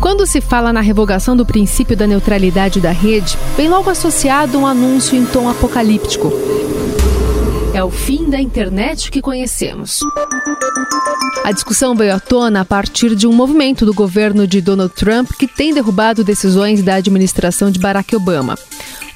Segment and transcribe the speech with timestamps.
[0.00, 4.66] Quando se fala na revogação do princípio da neutralidade da rede, vem logo associado um
[4.66, 6.32] anúncio em tom apocalíptico.
[7.74, 10.00] É o fim da internet que conhecemos.
[11.44, 15.30] A discussão veio à tona a partir de um movimento do governo de Donald Trump
[15.38, 18.56] que tem derrubado decisões da administração de Barack Obama.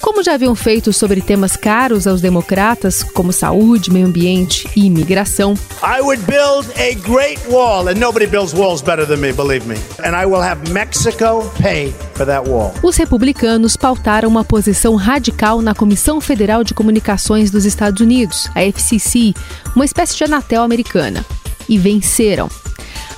[0.02, 5.54] Como já haviam feito sobre temas caros aos democratas, como saúde, meio ambiente e imigração.
[5.80, 9.76] I would build a great wall, and nobody builds walls better than me, believe me.
[10.04, 12.74] And I will have Mexico pay for that wall.
[12.82, 18.62] Os republicanos pautaram uma posição radical na Comissão Federal de Comunicações dos Estados Unidos, a
[18.64, 19.32] FCC,
[19.76, 21.24] uma espécie de Anatel americana,
[21.68, 22.50] e venceram.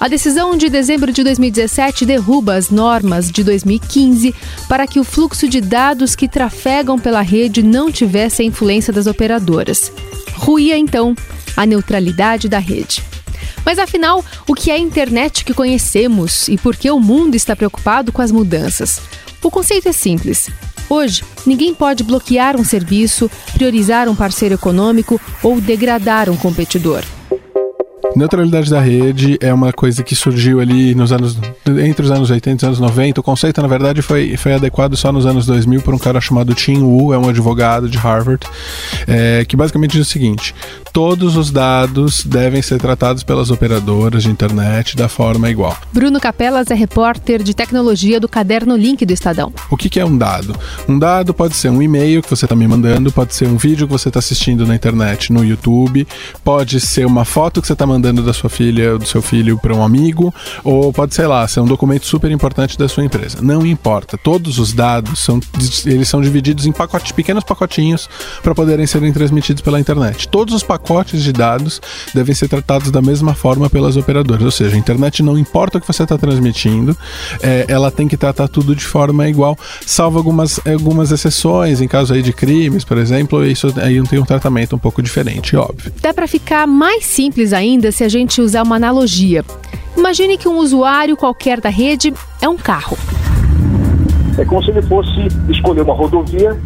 [0.00, 4.34] A decisão de dezembro de 2017 derruba as normas de 2015
[4.68, 9.06] para que o fluxo de dados que trafegam pela rede não tivesse a influência das
[9.06, 9.92] operadoras.
[10.34, 11.14] Ruía, então,
[11.56, 13.02] a neutralidade da rede.
[13.64, 17.56] Mas afinal, o que é a internet que conhecemos e por que o mundo está
[17.56, 19.00] preocupado com as mudanças?
[19.42, 20.50] O conceito é simples.
[20.88, 27.02] Hoje, ninguém pode bloquear um serviço, priorizar um parceiro econômico ou degradar um competidor.
[28.16, 32.50] Neutralidade da rede é uma coisa que surgiu ali nos anos entre os anos 80
[32.50, 33.20] e os anos 90.
[33.20, 36.54] O conceito, na verdade, foi, foi adequado só nos anos 2000 por um cara chamado
[36.54, 38.46] Tim Wu, é um advogado de Harvard,
[39.08, 40.54] é, que basicamente diz o seguinte:
[40.92, 45.76] todos os dados devem ser tratados pelas operadoras de internet da forma igual.
[45.92, 49.52] Bruno Capelas é repórter de tecnologia do Caderno Link do Estadão.
[49.68, 50.54] O que, que é um dado?
[50.88, 53.88] Um dado pode ser um e-mail que você está me mandando, pode ser um vídeo
[53.88, 56.06] que você está assistindo na internet, no YouTube,
[56.44, 59.22] pode ser uma foto que você está mandando mandando da sua filha ou do seu
[59.22, 63.02] filho para um amigo, ou pode, sei lá, ser um documento super importante da sua
[63.02, 63.38] empresa.
[63.40, 64.18] Não importa.
[64.18, 65.40] Todos os dados são,
[65.86, 68.08] eles são divididos em pacotes, pequenos pacotinhos
[68.42, 70.28] para poderem serem transmitidos pela internet.
[70.28, 71.80] Todos os pacotes de dados
[72.14, 74.44] devem ser tratados da mesma forma pelas operadoras.
[74.44, 76.96] Ou seja, a internet não importa o que você está transmitindo,
[77.42, 82.12] é, ela tem que tratar tudo de forma igual, salvo algumas, algumas exceções, em caso
[82.12, 85.92] aí de crimes, por exemplo, isso aí tem um tratamento um pouco diferente, óbvio.
[86.02, 89.44] Dá para ficar mais simples ainda se a gente usar uma analogia.
[89.96, 92.12] Imagine que um usuário qualquer da rede
[92.42, 92.98] é um carro.
[94.36, 96.60] É como se ele fosse escolher uma rodovia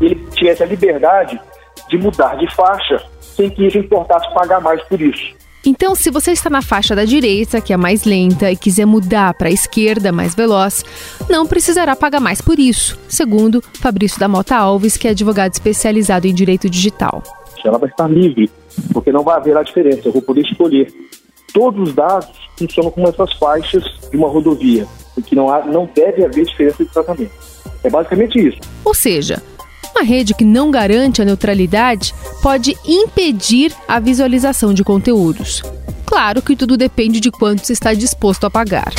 [0.00, 1.40] e ele tivesse a liberdade
[1.88, 5.34] de mudar de faixa sem que isso importasse pagar mais por isso.
[5.66, 9.32] Então, se você está na faixa da direita, que é mais lenta, e quiser mudar
[9.34, 10.84] para a esquerda, mais veloz,
[11.28, 16.26] não precisará pagar mais por isso, segundo Fabrício da Mota Alves, que é advogado especializado
[16.26, 17.22] em direito digital.
[17.64, 18.50] Ela vai estar livre
[18.92, 20.08] porque não vai haver a diferença.
[20.08, 20.92] Eu vou poder escolher.
[21.52, 26.24] Todos os dados funcionam como essas faixas de uma rodovia, porque não, há, não deve
[26.24, 27.32] haver diferença de tratamento.
[27.82, 28.58] É basicamente isso.
[28.84, 29.42] Ou seja,
[29.94, 35.62] uma rede que não garante a neutralidade pode impedir a visualização de conteúdos.
[36.04, 38.92] Claro que tudo depende de quanto se está disposto a pagar.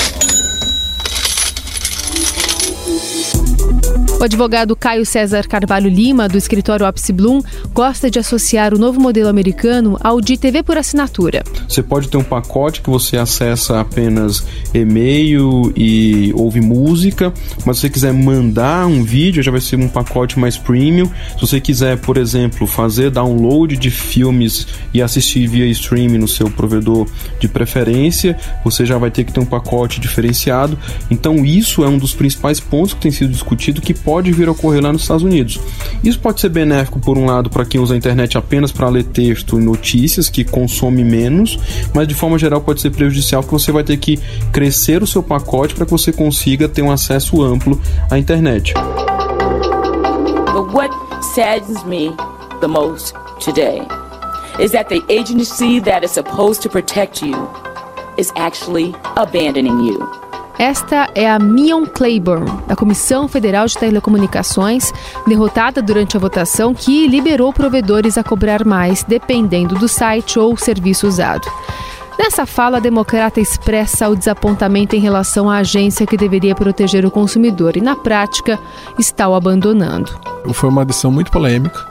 [4.26, 9.00] O advogado Caio César Carvalho Lima, do escritório Opsi Bloom, gosta de associar o novo
[9.00, 11.44] modelo americano ao de TV por assinatura.
[11.70, 14.44] Você pode ter um pacote que você acessa apenas
[14.74, 17.32] e-mail e ouve música,
[17.68, 21.06] mas se você quiser mandar um vídeo, já vai ser um pacote mais premium.
[21.36, 26.50] Se você quiser, por exemplo, fazer download de filmes e assistir via streaming no seu
[26.50, 27.06] provedor
[27.40, 30.80] de preferência, você já vai ter que ter um pacote diferenciado.
[31.12, 34.52] Então, isso é um dos principais pontos que tem sido discutido que pode vir a
[34.52, 35.60] ocorrer lá nos Estados Unidos.
[36.04, 39.04] Isso pode ser benéfico, por um lado, para quem usa a internet apenas para ler
[39.04, 41.60] texto e notícias, que consome menos,
[41.94, 44.20] mas de forma geral pode ser prejudicial, porque você vai ter que
[44.52, 48.74] crescer o seu pacote para que você consiga ter um acesso amplo à internet.
[50.74, 50.94] What
[51.34, 52.16] saddens me
[52.62, 53.82] the most today
[54.60, 57.36] is that the agency that is supposed to protect you
[58.18, 60.25] is actually abandoning you.
[60.58, 64.92] Esta é a Mion Claiborne, da Comissão Federal de Telecomunicações,
[65.28, 71.08] derrotada durante a votação que liberou provedores a cobrar mais, dependendo do site ou serviço
[71.08, 71.46] usado.
[72.18, 77.12] Nessa fala, a democrata expressa o desapontamento em relação à agência que deveria proteger o
[77.12, 78.58] consumidor e, na prática,
[78.98, 80.18] está o abandonando.
[80.54, 81.86] Foi uma decisão muito polêmica.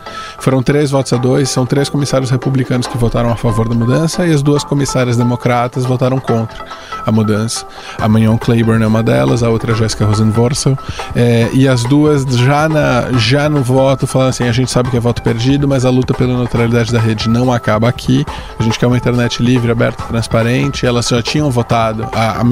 [0.44, 4.26] Foram três votos a dois, são três comissários republicanos que votaram a favor da mudança
[4.26, 6.62] e as duas comissárias democratas votaram contra
[7.06, 7.66] a mudança.
[7.98, 10.76] A Manon Claiborne é uma delas, a outra é Jessica Rosenworcel.
[11.16, 14.98] É, e as duas já, na, já no voto falando assim: a gente sabe que
[14.98, 18.22] é voto perdido, mas a luta pela neutralidade da rede não acaba aqui.
[18.58, 20.84] A gente quer uma internet livre, aberta, transparente.
[20.84, 22.44] Elas já tinham votado, a, a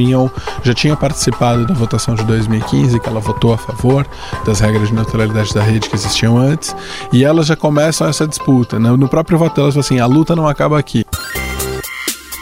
[0.62, 4.06] já tinha participado da votação de 2015, que ela votou a favor
[4.46, 6.74] das regras de neutralidade da rede que existiam antes.
[7.12, 8.78] E elas já começam essa disputa.
[8.78, 8.90] Né?
[8.90, 11.04] No próprio falam assim: a luta não acaba aqui.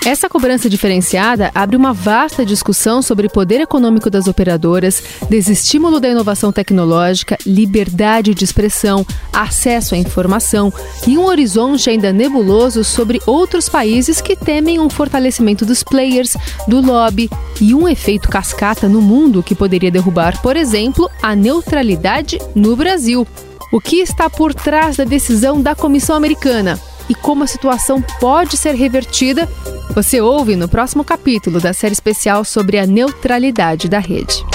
[0.04, 6.50] Essa cobrança diferenciada abre uma vasta discussão sobre poder econômico das operadoras, desestímulo da inovação
[6.50, 10.72] tecnológica, liberdade de expressão, acesso à informação
[11.06, 16.34] e um horizonte ainda nebuloso sobre outros países que temem um fortalecimento dos players,
[16.66, 17.28] do lobby
[17.60, 23.26] e um efeito cascata no mundo que poderia derrubar, por exemplo, a neutralidade no Brasil.
[23.72, 26.78] O que está por trás da decisão da Comissão Americana?
[27.10, 29.48] e como a situação pode ser revertida,
[29.92, 34.46] você ouve no próximo capítulo da série especial sobre a neutralidade da rede.